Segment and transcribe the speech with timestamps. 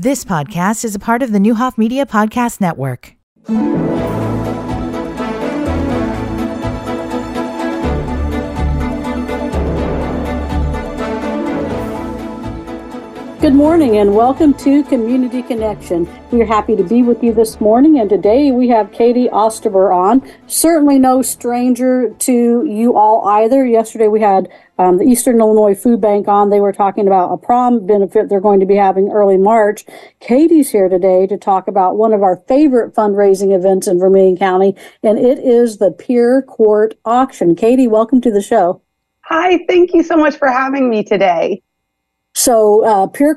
[0.00, 3.16] This podcast is a part of the Neuhoff Media Podcast Network.
[13.40, 16.08] Good morning and welcome to Community Connection.
[16.30, 20.22] We're happy to be with you this morning, and today we have Katie Osterbur on.
[20.46, 23.66] Certainly no stranger to you all either.
[23.66, 26.50] Yesterday we had um, the Eastern Illinois Food Bank on.
[26.50, 29.84] They were talking about a prom benefit they're going to be having early March.
[30.20, 34.76] Katie's here today to talk about one of our favorite fundraising events in Vermilion County,
[35.02, 37.54] and it is the Peer Court Auction.
[37.54, 38.82] Katie, welcome to the show.
[39.22, 41.62] Hi, thank you so much for having me today.
[42.38, 43.34] So uh, Peer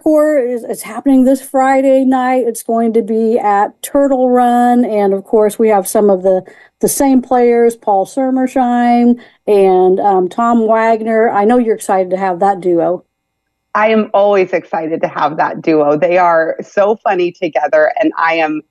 [0.47, 2.45] is, is happening this Friday night.
[2.45, 6.45] It's going to be at Turtle Run, and of course we have some of the
[6.81, 11.31] the same players, Paul Sermersheim and um, Tom Wagner.
[11.31, 13.03] I know you're excited to have that duo.
[13.73, 15.97] I am always excited to have that duo.
[15.97, 18.61] They are so funny together, and I am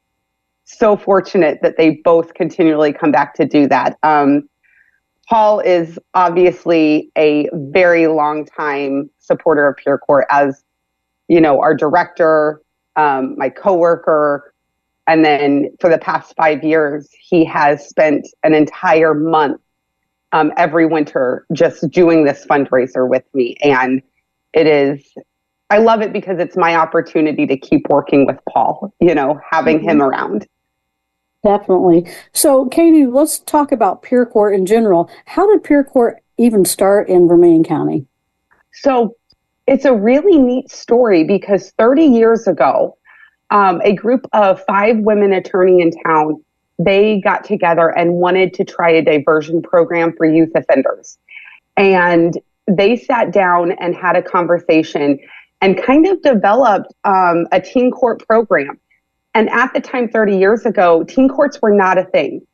[0.62, 3.98] so fortunate that they both continually come back to do that.
[4.04, 4.48] Um,
[5.30, 10.64] Paul is obviously a very long time supporter of Peer Court as,
[11.28, 12.60] you know, our director,
[12.96, 14.52] um, my coworker,
[15.06, 19.60] and then for the past five years, he has spent an entire month
[20.32, 24.02] um, every winter just doing this fundraiser with me, and
[24.52, 25.12] it is.
[25.70, 28.92] I love it because it's my opportunity to keep working with Paul.
[29.00, 29.90] You know, having mm-hmm.
[29.90, 30.46] him around.
[31.42, 32.06] Definitely.
[32.32, 35.10] So, Katie, let's talk about Peer Court in general.
[35.24, 38.06] How did Peer Court even start in Vermilion County?
[38.72, 39.16] So,
[39.66, 42.98] it's a really neat story because 30 years ago,
[43.50, 46.42] um, a group of five women attorney in town
[46.78, 51.18] they got together and wanted to try a diversion program for youth offenders
[51.76, 55.18] and they sat down and had a conversation
[55.60, 58.78] and kind of developed um, a teen court program
[59.34, 62.46] and at the time, 30 years ago, teen courts were not a thing.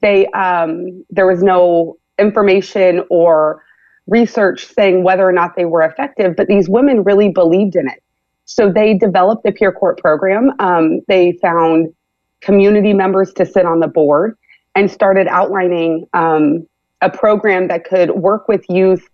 [0.00, 3.62] They um, there was no information or
[4.06, 8.02] research saying whether or not they were effective, but these women really believed in it.
[8.44, 10.52] So they developed the peer court program.
[10.58, 11.92] Um, they found
[12.40, 14.36] community members to sit on the board
[14.74, 16.66] and started outlining um,
[17.00, 19.08] a program that could work with youth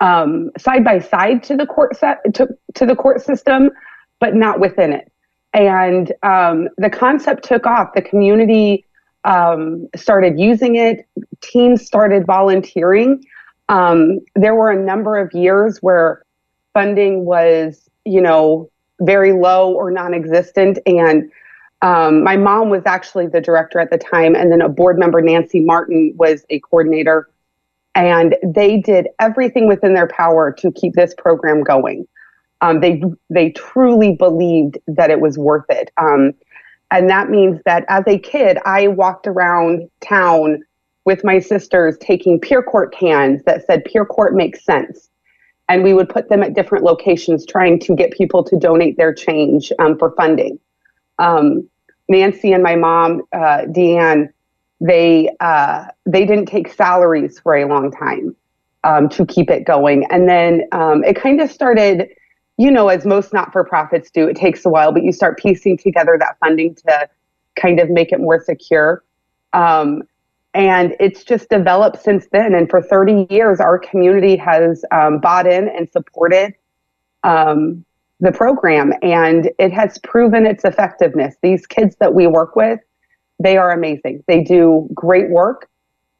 [0.00, 3.70] um, side by side to the court set, to, to the court system,
[4.20, 5.10] but not within it
[5.54, 7.94] and um, the concept took off.
[7.94, 8.84] The community
[9.24, 11.06] um, started using it.
[11.40, 13.24] Teens started volunteering.
[13.68, 16.24] Um, there were a number of years where
[16.74, 18.68] funding was, you know,
[19.00, 21.30] very low or non-existent, and
[21.82, 25.20] um, my mom was actually the director at the time, and then a board member,
[25.20, 27.28] Nancy Martin, was a coordinator.
[27.94, 32.08] And they did everything within their power to keep this program going.
[32.64, 35.90] Um, they they truly believed that it was worth it.
[35.98, 36.32] Um,
[36.90, 40.62] and that means that as a kid, I walked around town
[41.04, 45.10] with my sisters taking Peer Court cans that said Peer Court makes sense.
[45.68, 49.12] And we would put them at different locations trying to get people to donate their
[49.12, 50.58] change um, for funding.
[51.18, 51.68] Um,
[52.08, 54.30] Nancy and my mom, uh, Deanne,
[54.80, 58.34] they uh, they didn't take salaries for a long time
[58.84, 62.08] um, to keep it going, and then um, it kind of started
[62.56, 65.38] you know, as most not for profits do, it takes a while, but you start
[65.38, 67.08] piecing together that funding to
[67.56, 69.02] kind of make it more secure.
[69.52, 70.02] Um,
[70.52, 72.54] and it's just developed since then.
[72.54, 76.54] And for 30 years, our community has um, bought in and supported
[77.24, 77.84] um,
[78.20, 81.34] the program, and it has proven its effectiveness.
[81.42, 82.78] These kids that we work with,
[83.40, 84.22] they are amazing.
[84.28, 85.68] They do great work.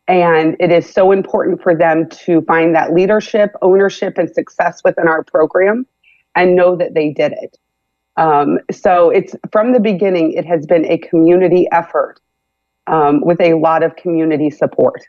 [0.08, 5.08] And it is so important for them to find that leadership, ownership, and success within
[5.08, 5.86] our program
[6.34, 7.58] and know that they did it.
[8.16, 12.20] Um, so it's from the beginning, it has been a community effort
[12.86, 15.02] um, with a lot of community support.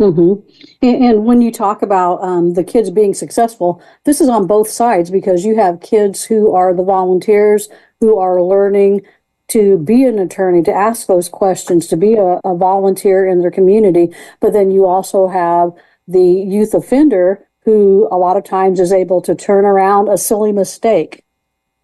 [0.00, 0.40] Mm-hmm.
[0.80, 4.68] And, and, when you talk about um, the kids being successful, this is on both
[4.70, 7.68] sides because you have kids who are the volunteers
[8.00, 9.02] who are learning
[9.48, 13.50] to be an attorney, to ask those questions, to be a, a volunteer in their
[13.50, 14.08] community.
[14.40, 15.72] But then you also have
[16.08, 20.52] the youth offender who a lot of times is able to turn around a silly
[20.52, 21.24] mistake.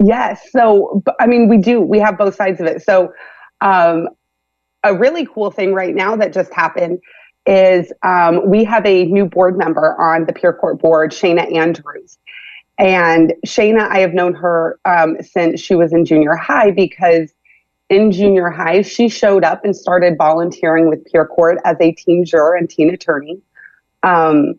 [0.02, 0.50] Yes.
[0.50, 2.82] So, I mean, we do, we have both sides of it.
[2.82, 3.12] So,
[3.60, 4.08] um,
[4.84, 7.00] a really cool thing right now that just happened
[7.46, 12.18] is um, we have a new board member on the Peer Court board, Shayna Andrews.
[12.78, 17.32] And Shayna, I have known her um, since she was in junior high because
[17.88, 22.24] in junior high, she showed up and started volunteering with Peer Court as a teen
[22.24, 23.40] juror and teen attorney.
[24.02, 24.58] Um,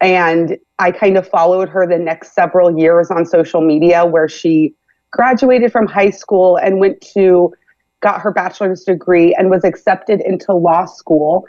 [0.00, 4.74] and I kind of followed her the next several years on social media where she
[5.10, 7.52] graduated from high school and went to
[8.00, 11.44] got her bachelor's degree and was accepted into law school.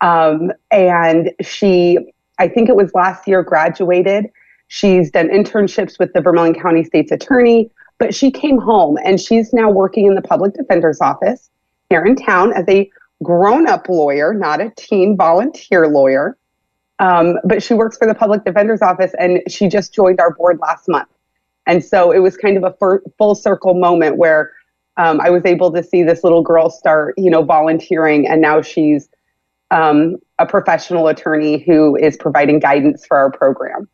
[0.00, 1.98] Um, and she,
[2.38, 4.26] I think it was last year, graduated.
[4.68, 9.52] She's done internships with the Vermilion County State's Attorney, but she came home and she's
[9.52, 11.48] now working in the public defender's office
[11.88, 12.90] here in town as a
[13.22, 16.36] grown up lawyer, not a teen volunteer lawyer.
[16.98, 20.58] Um, but she works for the public defender's office and she just joined our board
[20.60, 21.08] last month.
[21.66, 24.52] And so it was kind of a fir- full circle moment where
[24.96, 28.62] um, I was able to see this little girl start, you know, volunteering, and now
[28.62, 29.08] she's
[29.70, 33.88] um, a professional attorney who is providing guidance for our program.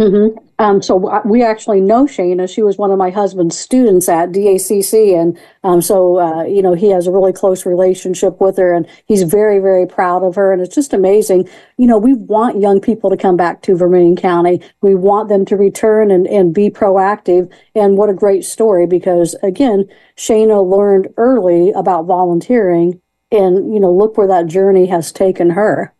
[0.00, 0.38] Mm-hmm.
[0.58, 2.48] Um, so we actually know Shana.
[2.48, 6.72] She was one of my husband's students at DACC, and um, so uh, you know
[6.72, 10.54] he has a really close relationship with her, and he's very, very proud of her.
[10.54, 11.50] And it's just amazing.
[11.76, 14.62] You know, we want young people to come back to Vermilion County.
[14.80, 17.52] We want them to return and and be proactive.
[17.74, 18.86] And what a great story!
[18.86, 19.84] Because again,
[20.16, 25.92] Shana learned early about volunteering, and you know, look where that journey has taken her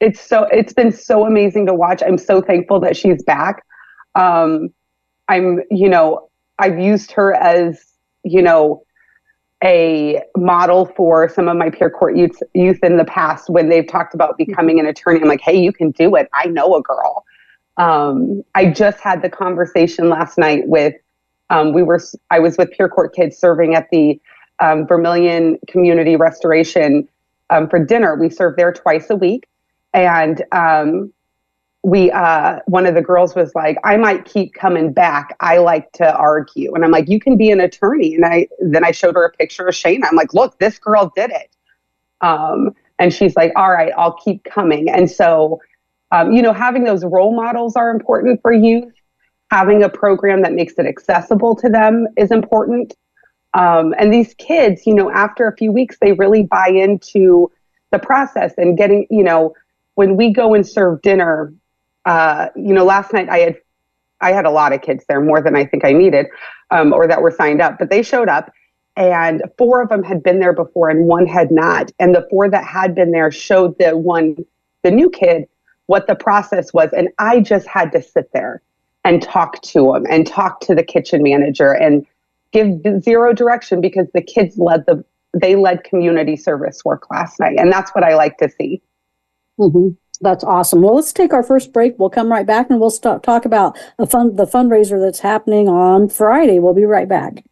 [0.00, 2.02] it's so it's been so amazing to watch.
[2.02, 3.64] I'm so thankful that she's back.
[4.14, 4.70] Um,
[5.28, 7.84] I'm, you know, I've used her as,
[8.24, 8.82] you know,
[9.62, 13.86] a model for some of my peer court youth, youth in the past when they've
[13.86, 15.20] talked about becoming an attorney.
[15.20, 16.28] I'm like, hey, you can do it.
[16.32, 17.24] I know a girl.
[17.76, 20.94] Um, I just had the conversation last night with,
[21.50, 22.00] um, we were,
[22.30, 24.20] I was with peer court kids serving at the
[24.60, 27.08] um, Vermilion Community Restoration
[27.50, 28.16] um, for dinner.
[28.16, 29.46] We serve there twice a week
[29.92, 31.12] and um,
[31.82, 35.36] we uh, one of the girls was like i might keep coming back.
[35.40, 36.74] I like to argue.
[36.74, 38.14] And i'm like you can be an attorney.
[38.14, 41.12] And i then i showed her a picture of shane i'm like look this girl
[41.16, 41.56] did it.
[42.20, 44.90] Um, and she's like all right i'll keep coming.
[44.90, 45.60] And so
[46.12, 48.92] um, you know having those role models are important for youth.
[49.50, 52.94] Having a program that makes it accessible to them is important.
[53.52, 57.50] Um, and these kids you know after a few weeks they really buy into
[57.90, 59.54] the process and getting you know
[60.00, 61.52] when we go and serve dinner,
[62.06, 63.56] uh, you know, last night I had
[64.22, 66.24] I had a lot of kids there, more than I think I needed,
[66.70, 68.50] um, or that were signed up, but they showed up.
[68.96, 71.92] And four of them had been there before, and one had not.
[71.98, 74.36] And the four that had been there showed the one,
[74.84, 75.46] the new kid,
[75.84, 76.88] what the process was.
[76.94, 78.62] And I just had to sit there
[79.04, 82.06] and talk to them and talk to the kitchen manager and
[82.52, 82.70] give
[83.02, 85.04] zero direction because the kids led the
[85.34, 88.80] they led community service work last night, and that's what I like to see.
[89.60, 89.88] Mm-hmm.
[90.22, 90.80] That's awesome.
[90.80, 91.98] Well, let's take our first break.
[91.98, 95.68] We'll come right back and we'll start, talk about the fun the fundraiser that's happening
[95.68, 96.58] on Friday.
[96.58, 97.44] We'll be right back.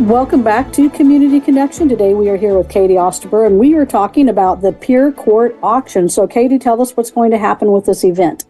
[0.00, 1.88] Welcome back to Community Connection.
[1.88, 5.56] Today we are here with Katie Osterbur and we are talking about the Peer Court
[5.62, 6.08] auction.
[6.08, 8.44] So, Katie, tell us what's going to happen with this event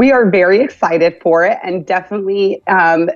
[0.00, 3.10] we are very excited for it and definitely um,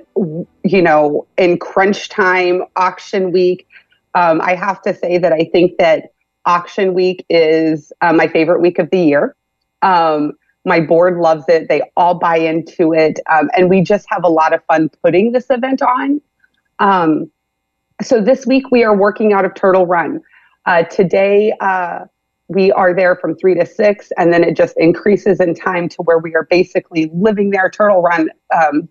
[0.63, 3.67] you know in crunch time auction week
[4.13, 6.11] um, i have to say that i think that
[6.45, 9.35] auction week is uh, my favorite week of the year.
[9.81, 10.33] Um,
[10.63, 11.69] my board loves it.
[11.69, 15.31] They all buy into it um, and we just have a lot of fun putting
[15.31, 16.21] this event on.
[16.79, 17.31] Um,
[18.01, 20.21] so this week we are working out of turtle run.
[20.65, 22.05] Uh, today uh,
[22.47, 25.97] we are there from three to six, and then it just increases in time to
[26.03, 27.69] where we are basically living there.
[27.69, 28.87] Turtle Run, um,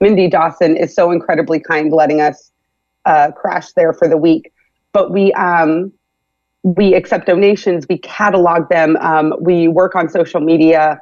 [0.00, 2.52] Mindy Dawson is so incredibly kind, letting us
[3.06, 4.52] uh, crash there for the week.
[4.92, 5.92] But we um,
[6.62, 11.00] we accept donations, we catalog them, um, we work on social media.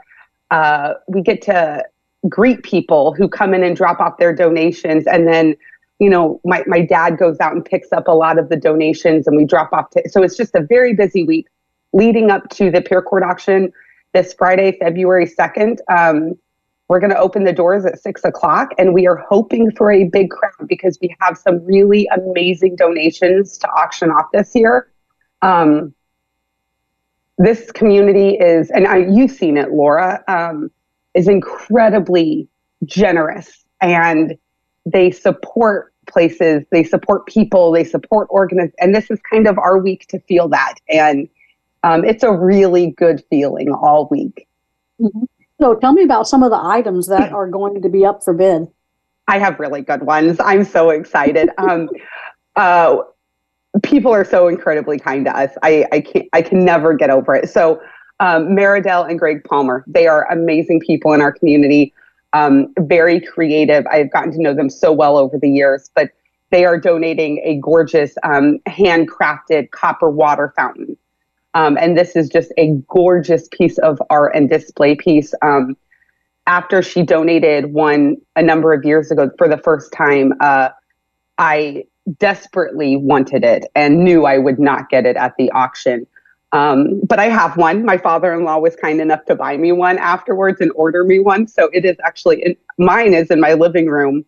[0.50, 1.84] Uh, we get to
[2.28, 5.56] greet people who come in and drop off their donations, and then
[5.98, 9.26] you know my my dad goes out and picks up a lot of the donations,
[9.26, 9.90] and we drop off.
[9.90, 11.48] To, so it's just a very busy week
[11.92, 13.72] leading up to the peer court auction
[14.12, 15.78] this Friday, February 2nd.
[15.88, 16.38] Um,
[16.88, 20.04] we're going to open the doors at six o'clock, and we are hoping for a
[20.04, 24.90] big crowd because we have some really amazing donations to auction off this year.
[25.42, 25.94] Um,
[27.36, 30.70] this community is, and I, you've seen it, Laura, um,
[31.14, 32.48] is incredibly
[32.84, 34.36] generous and
[34.86, 39.78] they support places, they support people, they support organizations, and this is kind of our
[39.78, 40.74] week to feel that.
[40.88, 41.28] And
[41.82, 44.46] um, it's a really good feeling all week.
[45.00, 45.24] Mm-hmm.
[45.60, 48.32] So tell me about some of the items that are going to be up for
[48.34, 48.68] bid.
[49.26, 50.38] I have really good ones.
[50.40, 51.50] I'm so excited.
[51.58, 51.88] um,
[52.56, 52.98] uh,
[53.82, 55.50] people are so incredibly kind to us.
[55.62, 57.50] I, I can't I can never get over it.
[57.50, 57.80] So
[58.20, 61.94] um, Maridel and Greg Palmer, they are amazing people in our community.
[62.32, 63.86] Um, very creative.
[63.86, 66.10] I've gotten to know them so well over the years, but
[66.50, 70.96] they are donating a gorgeous um, handcrafted copper water fountain.
[71.58, 75.34] Um, and this is just a gorgeous piece of art and display piece.
[75.42, 75.76] Um,
[76.46, 80.68] after she donated one a number of years ago for the first time, uh,
[81.36, 81.82] I
[82.18, 86.06] desperately wanted it and knew I would not get it at the auction.
[86.52, 87.84] Um, but I have one.
[87.84, 91.48] My father-in-law was kind enough to buy me one afterwards and order me one.
[91.48, 94.24] So it is actually in, mine is in my living room,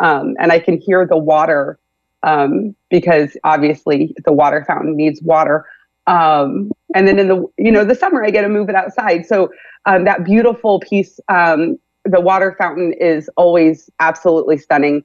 [0.00, 1.78] um, and I can hear the water
[2.24, 5.64] um, because obviously the water fountain needs water.
[6.06, 9.26] Um, and then in the you know the summer I get to move it outside.
[9.26, 9.50] So
[9.86, 15.04] um, that beautiful piece, um, the water fountain is always absolutely stunning.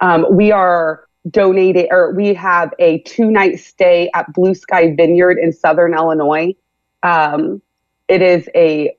[0.00, 5.38] Um, we are donating, or we have a two night stay at Blue Sky Vineyard
[5.38, 6.54] in Southern Illinois.
[7.02, 7.62] Um,
[8.08, 8.96] it is a,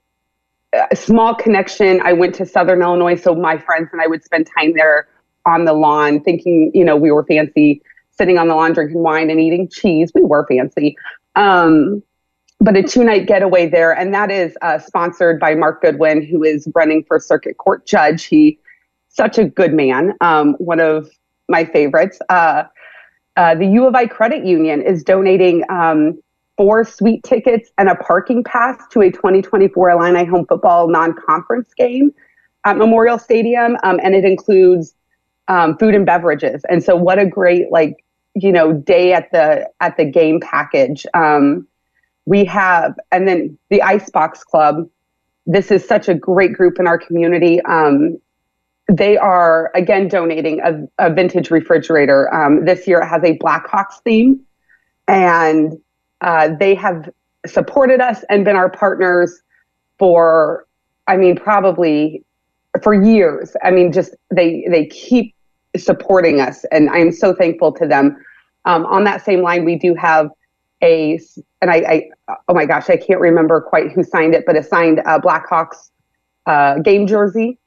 [0.92, 2.02] a small connection.
[2.04, 5.08] I went to Southern Illinois, so my friends and I would spend time there
[5.46, 7.82] on the lawn, thinking, you know, we were fancy,
[8.12, 10.12] sitting on the lawn drinking wine and eating cheese.
[10.16, 10.96] We were fancy.
[11.36, 12.04] Um,
[12.60, 13.92] but a two night getaway there.
[13.92, 18.26] And that is uh, sponsored by Mark Goodwin, who is running for circuit court judge.
[18.26, 18.58] He
[19.10, 21.10] such a good man, um, one of
[21.50, 22.20] my favorites.
[22.30, 22.64] Uh,
[23.36, 26.20] uh, the U of I Credit Union is donating um,
[26.58, 32.14] four suite tickets and a parking pass to a 2024 Illini home football non-conference game
[32.66, 34.96] at Memorial Stadium, um, and it includes
[35.48, 36.64] um, food and beverages.
[36.70, 38.03] And so, what a great like
[38.36, 41.06] you know day at the at the game package.
[41.14, 41.68] Um,
[42.26, 44.90] we have, and then the Icebox Club.
[45.46, 47.60] This is such a great group in our community.
[47.64, 48.18] Um,
[48.90, 52.34] they are again donating a, a vintage refrigerator.
[52.34, 54.40] Um, this year it has a Blackhawks theme,
[55.08, 55.78] and
[56.22, 57.10] uh, they have
[57.46, 59.42] supported us and been our partners
[60.00, 60.66] for,
[61.08, 62.24] I mean, probably
[62.82, 63.56] for years.
[63.64, 65.36] I mean, just they they keep
[65.76, 68.18] supporting us, and I'm so thankful to them.
[68.66, 70.30] Um, on that same line, we do have
[70.82, 71.20] a,
[71.62, 74.64] and I, I, oh my gosh, I can't remember quite who signed it, but a
[74.64, 75.90] signed uh, Blackhawks
[76.46, 77.58] uh, game jersey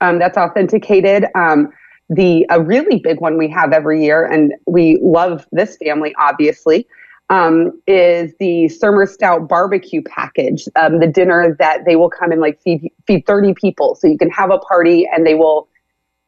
[0.00, 1.26] um, that's authenticated.
[1.34, 1.72] Um,
[2.08, 6.86] the a really big one we have every year, and we love this family obviously,
[7.30, 10.68] um, is the Surmer Stout barbecue package.
[10.76, 14.18] Um, the dinner that they will come and like feed feed thirty people, so you
[14.18, 15.68] can have a party, and they will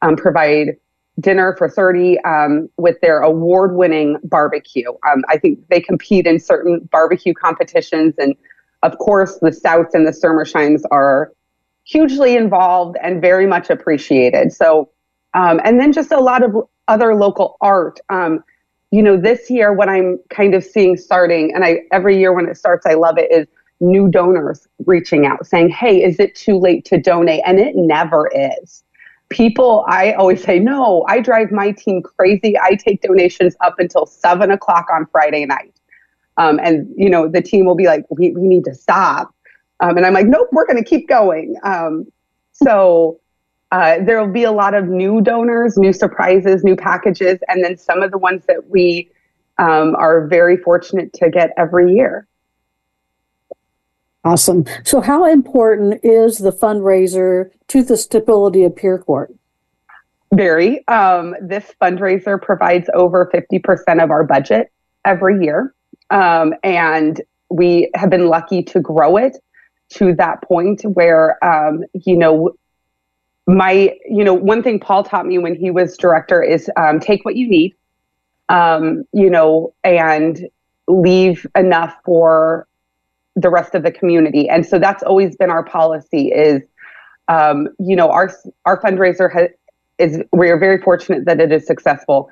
[0.01, 0.75] um, provide
[1.19, 4.89] dinner for 30 um, with their award winning barbecue.
[5.09, 8.13] Um, I think they compete in certain barbecue competitions.
[8.17, 8.35] And
[8.83, 11.31] of course, the Stouts and the Sermersheims are
[11.83, 14.53] hugely involved and very much appreciated.
[14.53, 14.89] So,
[15.33, 16.55] um, and then just a lot of
[16.87, 17.99] other local art.
[18.09, 18.43] Um,
[18.91, 22.47] you know, this year, what I'm kind of seeing starting, and I every year when
[22.47, 23.47] it starts, I love it, is
[23.79, 27.41] new donors reaching out saying, Hey, is it too late to donate?
[27.45, 28.83] And it never is
[29.29, 32.57] people, I always say, no, I drive my team crazy.
[32.57, 35.73] I take donations up until seven o'clock on Friday night.
[36.37, 39.33] Um, and, you know, the team will be like, we, we need to stop.
[39.81, 41.55] Um, and I'm like, nope, we're going to keep going.
[41.63, 42.07] Um,
[42.51, 43.19] so
[43.71, 47.77] uh, there will be a lot of new donors, new surprises, new packages, and then
[47.77, 49.11] some of the ones that we
[49.57, 52.27] um, are very fortunate to get every year.
[54.25, 54.65] Awesome.
[54.83, 59.33] So, how important is the fundraiser to the stability of Peer Court?
[60.33, 60.85] Very.
[60.87, 64.71] Um, this fundraiser provides over 50% of our budget
[65.05, 65.73] every year.
[66.09, 69.37] Um, and we have been lucky to grow it
[69.93, 72.51] to that point where, um, you know,
[73.47, 77.25] my, you know, one thing Paul taught me when he was director is um, take
[77.25, 77.73] what you need,
[78.49, 80.47] um, you know, and
[80.87, 82.67] leave enough for
[83.39, 84.49] the rest of the community.
[84.49, 86.61] And so that's always been our policy is,
[87.27, 88.31] um, you know, our,
[88.65, 89.53] our fundraiser ha-
[89.97, 92.29] is, we are very fortunate that it is successful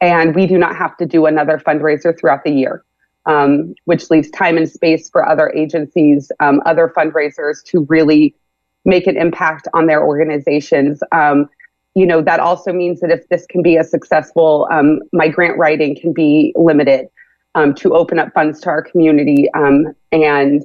[0.00, 2.84] and we do not have to do another fundraiser throughout the year.
[3.28, 8.36] Um, which leaves time and space for other agencies, um, other fundraisers to really
[8.84, 11.02] make an impact on their organizations.
[11.10, 11.48] Um,
[11.96, 15.58] you know, that also means that if this can be a successful, um, my grant
[15.58, 17.08] writing can be limited
[17.56, 19.48] um, to open up funds to our community.
[19.54, 20.64] Um, and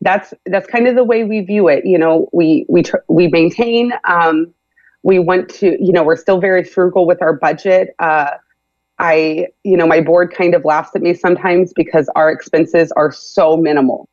[0.00, 1.84] that's that's kind of the way we view it.
[1.84, 3.92] You know, we we tr- we maintain.
[4.04, 4.54] Um,
[5.02, 5.76] we want to.
[5.84, 7.94] You know, we're still very frugal with our budget.
[7.98, 8.30] Uh,
[9.00, 13.12] I, you know, my board kind of laughs at me sometimes because our expenses are
[13.12, 14.08] so minimal.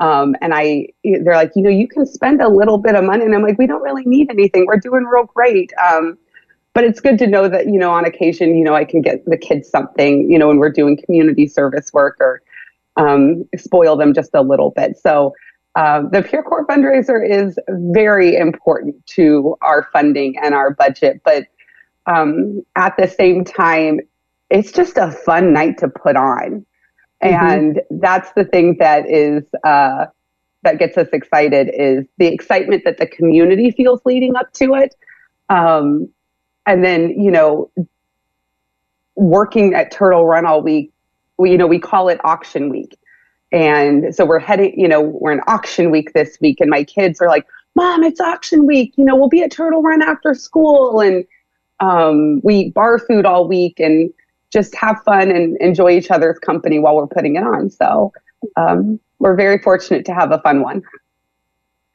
[0.00, 3.24] Um, and I, they're like, you know, you can spend a little bit of money,
[3.24, 4.64] and I'm like, we don't really need anything.
[4.66, 5.72] We're doing real great.
[5.82, 6.16] Um,
[6.74, 9.24] but it's good to know that you know on occasion you know i can get
[9.26, 12.42] the kids something you know when we're doing community service work or
[12.96, 15.34] um, spoil them just a little bit so
[15.76, 21.46] uh, the Peer Court fundraiser is very important to our funding and our budget but
[22.06, 24.00] um, at the same time,
[24.50, 26.66] it's just a fun night to put on.
[27.22, 27.46] Mm-hmm.
[27.46, 30.06] And that's the thing that is uh,
[30.62, 34.94] that gets us excited is the excitement that the community feels leading up to it.
[35.48, 36.08] Um,
[36.66, 37.70] and then, you know,
[39.16, 40.92] working at Turtle Run all week,
[41.38, 42.96] we, you know, we call it auction week.
[43.52, 47.20] And so we're heading, you know, we're in auction week this week, and my kids
[47.20, 48.94] are like, Mom, it's auction week.
[48.96, 51.00] You know, we'll be at Turtle Run after school.
[51.00, 51.24] And
[51.80, 54.12] um, we eat bar food all week and
[54.52, 57.70] just have fun and enjoy each other's company while we're putting it on.
[57.70, 58.12] So
[58.56, 60.82] um, we're very fortunate to have a fun one.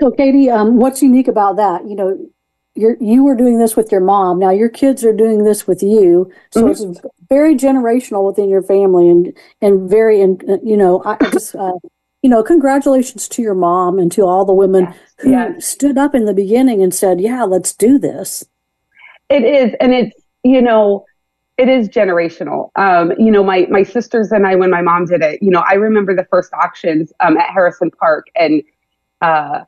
[0.02, 1.88] So, Katie, um, what's unique about that?
[1.88, 2.30] You know,
[2.76, 4.40] you're you were doing this with your mom.
[4.40, 6.32] Now your kids are doing this with you.
[6.52, 6.92] So mm-hmm.
[6.92, 11.56] it's very generational within your family, and and very, and you know, I just.
[11.56, 11.74] Uh,
[12.22, 15.68] you know, congratulations to your mom and to all the women yes, who yes.
[15.68, 18.44] stood up in the beginning and said, "Yeah, let's do this."
[19.30, 21.06] It is, and it's you know,
[21.60, 22.72] it is generational.
[22.78, 25.64] Um, you know, my my sisters and I, when my mom did it, you know,
[25.70, 28.64] I remember the first auctions um, at Harrison Park, and
[29.22, 29.60] uh,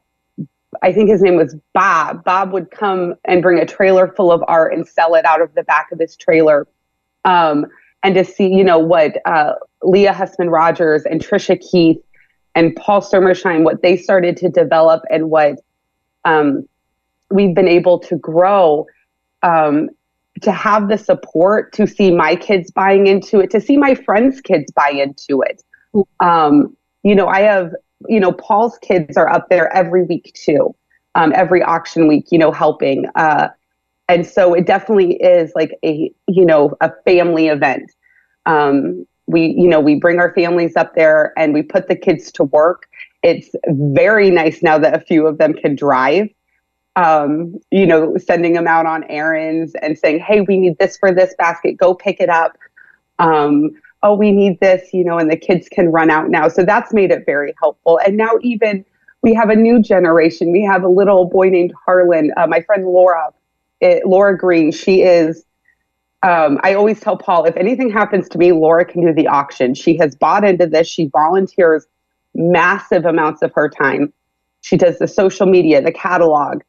[0.81, 2.24] I think his name was Bob.
[2.24, 5.53] Bob would come and bring a trailer full of art and sell it out of
[5.55, 6.67] the back of his trailer.
[7.25, 7.65] Um,
[8.03, 9.53] and to see, you know, what uh,
[9.84, 11.98] Leah Hussman Rogers and Trisha Keith
[12.55, 15.60] and Paul Sermersheim, what they started to develop and what
[16.25, 16.67] um,
[17.29, 18.86] we've been able to grow
[19.43, 19.89] um,
[20.41, 24.41] to have the support to see my kids buying into it, to see my friends'
[24.41, 25.63] kids buy into it.
[26.19, 27.74] Um, you know, I have,
[28.08, 30.75] you know, Paul's kids are up there every week too,
[31.16, 33.06] um, every auction week, you know, helping.
[33.16, 33.50] Uh,
[34.08, 37.92] and so it definitely is like a, you know, a family event.
[38.46, 42.32] Um, we, you know, we bring our families up there and we put the kids
[42.34, 42.88] to work.
[43.24, 46.30] It's very nice now that a few of them can drive
[46.98, 51.13] um, you know, sending them out on errands and saying, hey, we need this for
[51.13, 52.58] this basket, go pick it up.
[53.20, 53.72] Um,
[54.04, 56.48] oh, we need this, you know, and the kids can run out now.
[56.48, 58.00] So that's made it very helpful.
[58.06, 58.86] And now, even
[59.22, 60.51] we have a new generation.
[60.51, 62.31] We have a little boy named Harlan.
[62.38, 63.31] Uh, my friend Laura,
[63.81, 65.44] it, Laura Green, she is.
[66.24, 69.75] Um, I always tell Paul, if anything happens to me, Laura can do the auction.
[69.75, 70.88] She has bought into this.
[70.88, 71.86] She volunteers
[72.33, 74.12] massive amounts of her time.
[74.62, 76.62] She does the social media, the catalog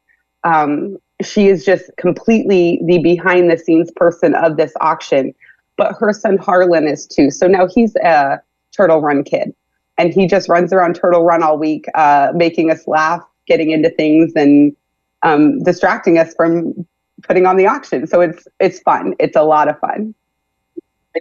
[0.43, 5.33] um, she is just completely the behind the scenes person of this auction.
[5.79, 7.31] But her son Harlan is too.
[7.31, 8.41] So now he's a
[8.75, 9.55] Turtle Run kid,
[9.97, 13.89] and he just runs around Turtle Run all week, uh, making us laugh, getting into
[13.89, 14.75] things, and
[15.23, 16.85] um, distracting us from
[17.23, 18.05] putting on the auction.
[18.07, 19.15] So it's it's fun.
[19.19, 20.13] It's a lot of fun.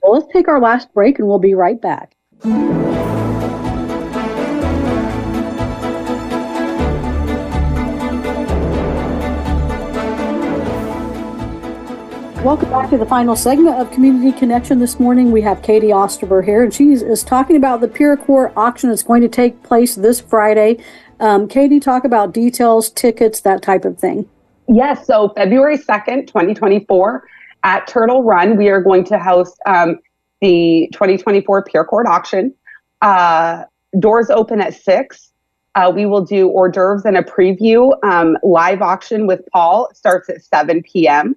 [0.02, 2.14] Well, let's take our last break, and we'll be right back.
[12.48, 14.78] Welcome back to the final segment of Community Connection.
[14.78, 18.54] This morning we have Katie Osterbur here, and she is talking about the Peer Court
[18.56, 20.82] auction that's going to take place this Friday.
[21.20, 24.26] Um, Katie, talk about details, tickets, that type of thing.
[24.66, 27.28] Yes, so February 2nd, 2024,
[27.64, 29.98] at Turtle Run, we are going to host um,
[30.40, 32.54] the 2024 Peer Court auction.
[33.02, 33.64] Uh,
[33.98, 35.32] doors open at 6.
[35.74, 37.92] Uh, we will do hors d'oeuvres and a preview.
[38.02, 41.36] Um, live auction with Paul starts at 7 p.m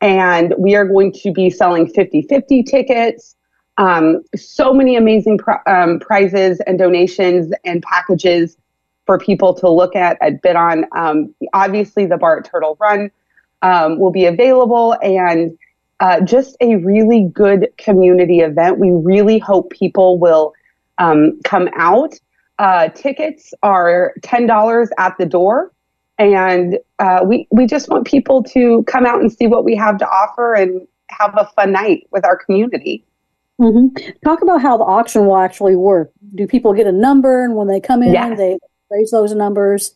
[0.00, 3.34] and we are going to be selling 50 50 tickets.
[3.78, 8.56] Um, so many amazing pr- um, prizes and donations and packages
[9.06, 10.84] for people to look at at bid on.
[10.96, 13.10] Um, obviously, the Bart Turtle Run
[13.62, 15.56] um, will be available and
[16.00, 18.78] uh, just a really good community event.
[18.78, 20.54] We really hope people will
[20.98, 22.14] um, come out.
[22.58, 25.72] Uh, tickets are $10 at the door
[26.18, 29.98] and uh, we we just want people to come out and see what we have
[29.98, 33.04] to offer and have a fun night with our community.
[33.60, 33.96] Mm-hmm.
[34.24, 36.12] Talk about how the auction will actually work.
[36.34, 38.36] Do people get a number, and when they come in, yes.
[38.36, 38.58] they
[38.90, 39.94] raise those numbers?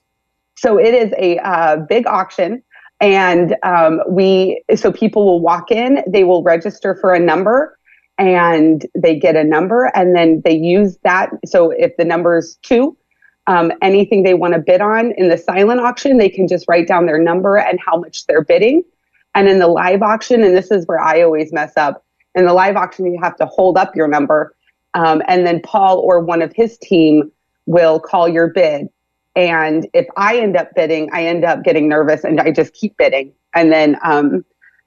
[0.57, 2.63] So it is a uh, big auction,
[3.01, 7.79] and um, we so people will walk in, they will register for a number,
[8.19, 11.31] and they get a number, and then they use that.
[11.47, 12.97] So if the number is two,
[13.47, 16.87] um, anything they want to bid on in the silent auction, they can just write
[16.87, 18.83] down their number and how much they're bidding.
[19.35, 22.53] And in the live auction, and this is where I always mess up, in the
[22.53, 24.55] live auction, you have to hold up your number.
[24.95, 27.31] Um, and then Paul or one of his team
[27.67, 28.89] will call your bid.
[29.35, 32.97] And if I end up bidding, I end up getting nervous and I just keep
[32.97, 33.33] bidding.
[33.55, 34.45] And then um,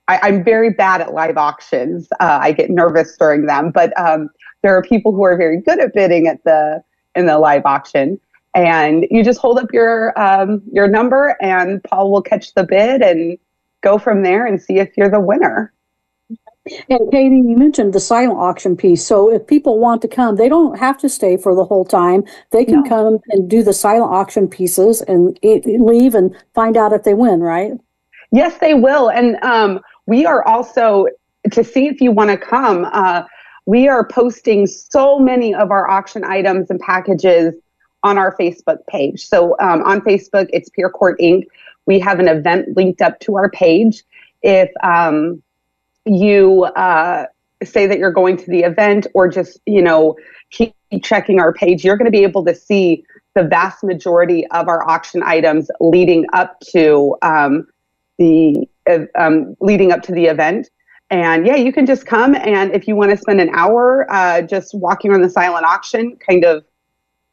[0.08, 2.08] I, am very bad at live auctions.
[2.20, 4.30] Uh, I get nervous during them, but um,
[4.62, 6.84] there are people who are very good at bidding at the
[7.16, 8.20] in the live auction
[8.56, 13.02] and you just hold up your um, your number and paul will catch the bid
[13.02, 13.38] and
[13.82, 15.72] go from there and see if you're the winner.
[16.90, 19.06] And Katie, you mentioned the silent auction piece.
[19.06, 22.24] So if people want to come, they don't have to stay for the whole time.
[22.50, 22.90] They can no.
[22.90, 27.42] come and do the silent auction pieces and leave and find out if they win,
[27.42, 27.74] right?
[28.32, 29.12] Yes, they will.
[29.12, 31.06] And um, we are also
[31.52, 32.88] to see if you want to come.
[32.92, 33.24] Uh,
[33.68, 37.54] we are posting so many of our auction items and packages
[38.06, 39.28] on our Facebook page.
[39.28, 41.46] So um, on Facebook, it's Peer Court Inc.
[41.88, 44.04] We have an event linked up to our page.
[44.44, 45.42] If um,
[46.06, 47.26] you uh,
[47.64, 50.16] say that you're going to the event or just, you know,
[50.52, 54.68] keep checking our page, you're going to be able to see the vast majority of
[54.68, 57.68] our auction items leading up to um,
[58.20, 58.68] the
[59.18, 60.70] um, leading up to the event.
[61.10, 64.44] And yeah, you can just come and if you want to spend an hour uh,
[64.44, 66.64] just walking around the silent auction, kind of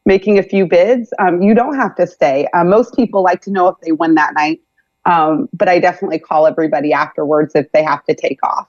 [0.04, 2.46] making a few bids, um, you don't have to stay.
[2.54, 4.60] Uh, most people like to know if they win that night.
[5.04, 8.68] Um, but I definitely call everybody afterwards if they have to take off.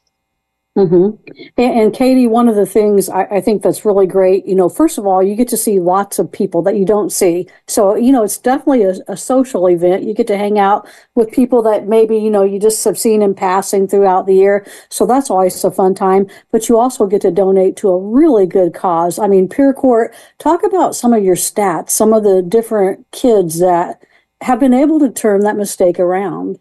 [0.75, 1.31] Mm-hmm.
[1.55, 4.69] And, and, Katie, one of the things I, I, think that's really great, you know,
[4.69, 7.47] first of all, you get to see lots of people that you don't see.
[7.67, 10.01] So, you know, it's definitely a, a, social event.
[10.01, 13.21] You get to hang out with people that maybe, you know, you just have seen
[13.21, 14.65] in passing throughout the year.
[14.89, 16.25] So that's always a fun time.
[16.51, 19.19] But you also get to donate to a really good cause.
[19.19, 23.59] I mean, Peer Court, talk about some of your stats, some of the different kids
[23.59, 24.01] that
[24.41, 26.57] have been able to turn that mistake around.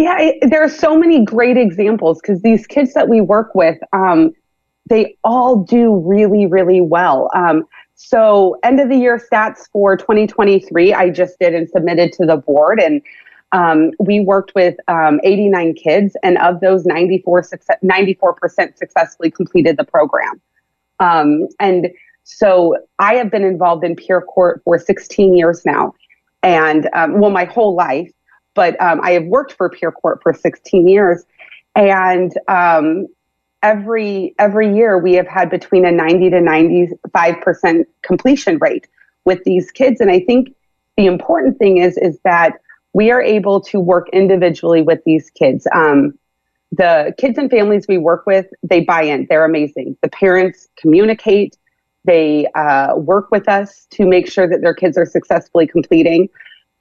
[0.00, 3.76] Yeah, it, there are so many great examples because these kids that we work with,
[3.92, 4.32] um,
[4.88, 7.30] they all do really, really well.
[7.34, 12.24] Um, so, end of the year stats for 2023, I just did and submitted to
[12.24, 12.80] the board.
[12.80, 13.02] And
[13.52, 19.76] um, we worked with um, 89 kids, and of those, 94 success, 94% successfully completed
[19.76, 20.40] the program.
[20.98, 21.90] Um, and
[22.24, 25.92] so, I have been involved in peer Court for 16 years now
[26.42, 28.10] and um, well, my whole life.
[28.54, 31.24] But um, I have worked for Peer Court for 16 years,
[31.76, 33.06] and um,
[33.62, 38.88] every every year we have had between a 90 to 95 percent completion rate
[39.24, 40.00] with these kids.
[40.00, 40.54] And I think
[40.96, 42.60] the important thing is is that
[42.92, 45.66] we are able to work individually with these kids.
[45.72, 46.18] Um,
[46.72, 49.26] the kids and families we work with, they buy in.
[49.28, 49.96] They're amazing.
[50.02, 51.56] The parents communicate.
[52.04, 56.28] They uh, work with us to make sure that their kids are successfully completing.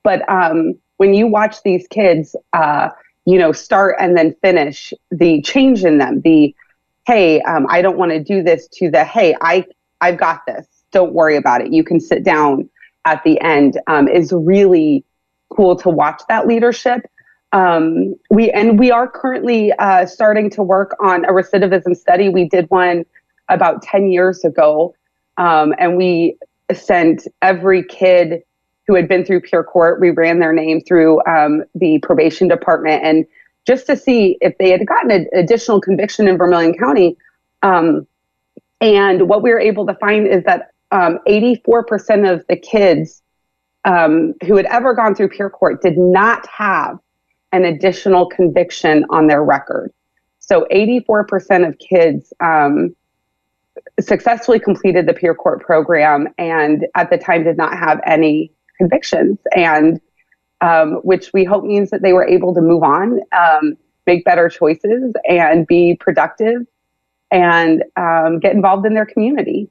[0.03, 2.89] But um, when you watch these kids, uh,
[3.25, 6.53] you know, start and then finish, the change in them, the
[7.07, 9.65] hey, um, I don't want to do this, to the hey, I
[10.01, 10.67] I've got this.
[10.91, 11.71] Don't worry about it.
[11.71, 12.69] You can sit down
[13.05, 15.05] at the end um, is really
[15.49, 17.09] cool to watch that leadership.
[17.53, 22.27] Um, we and we are currently uh, starting to work on a recidivism study.
[22.27, 23.05] We did one
[23.47, 24.93] about ten years ago
[25.37, 26.37] um, and we
[26.73, 28.43] sent every kid
[28.89, 33.03] who had been through Peer Court, we ran their name through um, the probation department
[33.03, 33.23] and
[33.67, 37.15] just to see if they had gotten an additional conviction in Vermilion County.
[37.61, 38.07] Um,
[38.81, 43.21] and what we were able to find is that 84% um, of the kids
[43.85, 46.97] um, who had ever gone through Peer Court did not have
[47.51, 49.93] an additional conviction on their record.
[50.39, 52.95] So 84% of kids um,
[53.99, 59.37] successfully completed the peer Court program and at the time did not have any convictions.
[59.55, 60.01] And
[60.61, 64.49] um, which we hope means that they were able to move on um, make better
[64.49, 66.65] choices and be productive
[67.31, 69.69] and um, get involved in their community.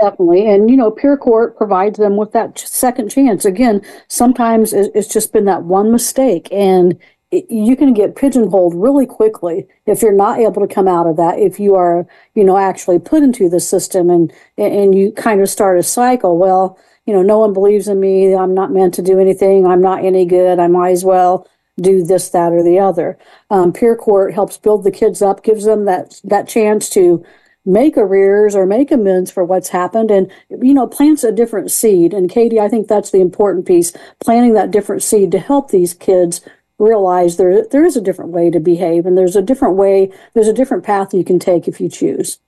[0.00, 0.48] Definitely.
[0.48, 3.44] And you know peer Court provides them with that second chance.
[3.44, 6.98] Again sometimes it's just been that one mistake and
[7.30, 11.38] you can get pigeonholed really quickly if you're not able to come out of that
[11.38, 15.48] if you are you know actually put into the system and and you kind of
[15.48, 16.38] start a cycle.
[16.38, 16.76] Well
[17.06, 20.04] you know no one believes in me i'm not meant to do anything i'm not
[20.04, 21.46] any good i might as well
[21.80, 23.18] do this that or the other.
[23.50, 27.24] Um, Peer Court helps build the kids up gives them that that chance to
[27.66, 32.12] make arrears or make amends for what's happened and you know plants a different seed.
[32.12, 35.94] And katie i think that's the important piece planting that different seed to help these
[35.94, 36.42] kids
[36.78, 40.48] realize there there is a different way to behave and there's a different way there's
[40.48, 42.38] a different path you can take if you choose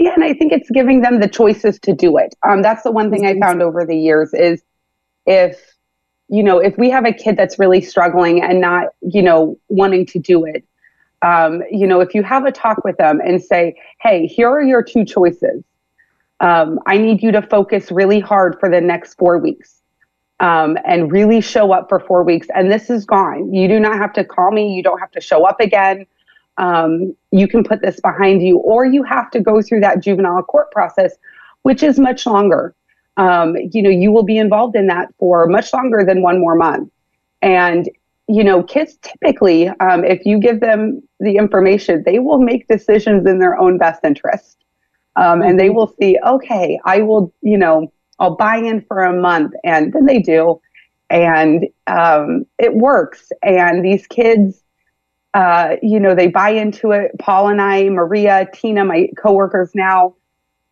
[0.00, 2.90] yeah and i think it's giving them the choices to do it um, that's the
[2.90, 4.62] one thing i found over the years is
[5.26, 5.76] if
[6.28, 10.04] you know if we have a kid that's really struggling and not you know wanting
[10.06, 10.64] to do it
[11.22, 14.62] um, you know if you have a talk with them and say hey here are
[14.62, 15.62] your two choices
[16.40, 19.80] um, i need you to focus really hard for the next four weeks
[20.40, 22.48] um, and really show up for four weeks.
[22.54, 23.52] And this is gone.
[23.52, 24.74] You do not have to call me.
[24.74, 26.06] You don't have to show up again.
[26.60, 30.42] Um, you can put this behind you, or you have to go through that juvenile
[30.42, 31.12] court process,
[31.62, 32.74] which is much longer.
[33.16, 36.54] Um, you know, you will be involved in that for much longer than one more
[36.54, 36.90] month.
[37.42, 37.88] And
[38.30, 43.26] you know, kids typically, um, if you give them the information, they will make decisions
[43.26, 44.56] in their own best interest.
[45.16, 45.74] Um, and they mm-hmm.
[45.74, 49.54] will see, okay, I will, you know, I'll buy in for a month.
[49.64, 50.60] And then they do.
[51.08, 53.32] And um, it works.
[53.42, 54.62] And these kids,
[55.34, 57.12] uh, you know, they buy into it.
[57.18, 60.14] Paul and I, Maria, Tina, my coworkers now,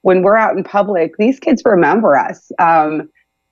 [0.03, 2.51] when we're out in public, these kids remember us.
[2.59, 3.09] Um,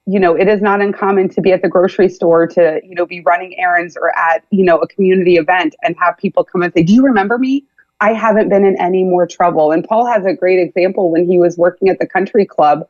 [0.07, 3.07] you know, it is not uncommon to be at the grocery store to, you know,
[3.07, 6.73] be running errands or at, you know, a community event and have people come and
[6.73, 7.65] say, Do you remember me?
[8.01, 9.73] I haven't been in any more trouble.
[9.73, 12.87] And Paul has a great example when he was working at the country club.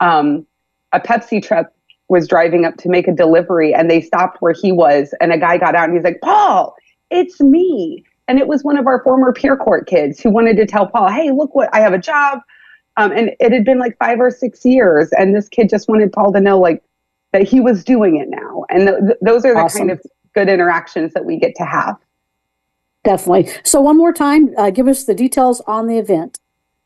[0.00, 0.46] Um,
[0.92, 1.72] a Pepsi truck
[2.08, 5.14] was driving up to make a delivery and they stopped where he was.
[5.20, 6.76] And a guy got out and he's like, Paul,
[7.12, 8.04] it's me.
[8.28, 11.10] And it was one of our former peer court kids who wanted to tell Paul,
[11.10, 12.40] Hey, look what I have a job.
[12.96, 16.12] Um, and it had been like five or six years, and this kid just wanted
[16.12, 16.82] Paul to know like
[17.32, 18.64] that he was doing it now.
[18.68, 19.78] And th- th- those are the awesome.
[19.78, 20.02] kind of
[20.34, 21.96] good interactions that we get to have.
[23.04, 23.52] Definitely.
[23.64, 26.38] So one more time, uh, give us the details on the event.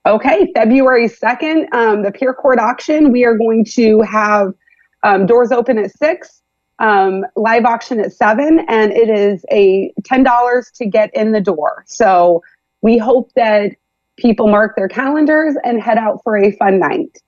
[0.06, 3.10] Okay, February 2nd, um, the Peer Court auction.
[3.10, 4.54] We are going to have
[5.02, 6.42] um, doors open at 6,
[6.78, 11.84] um, live auction at 7, and it is a $10 to get in the door.
[11.86, 12.42] So
[12.82, 13.72] we hope that
[14.16, 17.18] people mark their calendars and head out for a fun night.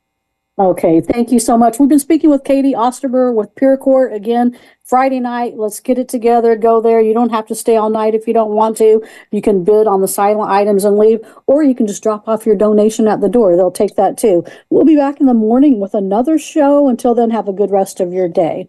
[0.59, 1.79] Okay, thank you so much.
[1.79, 5.57] We've been speaking with Katie Osterbur with Peer Court again Friday night.
[5.57, 6.57] Let's get it together.
[6.57, 7.01] Go there.
[7.01, 9.01] You don't have to stay all night if you don't want to.
[9.31, 12.45] You can bid on the silent items and leave, or you can just drop off
[12.45, 13.55] your donation at the door.
[13.55, 14.45] They'll take that too.
[14.69, 16.89] We'll be back in the morning with another show.
[16.89, 18.69] Until then, have a good rest of your day.